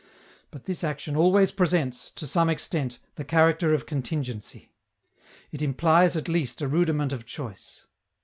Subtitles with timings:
[0.49, 4.71] But this action always presents, to some extent, the character of contingency;
[5.51, 7.83] it implies at least a rudiment of choice.